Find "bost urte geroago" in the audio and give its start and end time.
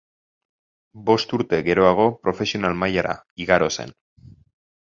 1.09-2.07